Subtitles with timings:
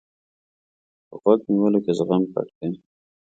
[1.07, 2.71] په غوږ نیولو کې زغم پټ دی.